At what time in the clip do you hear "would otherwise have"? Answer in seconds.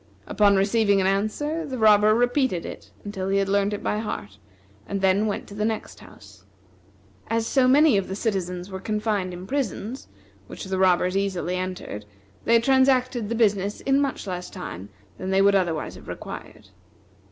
15.39-16.07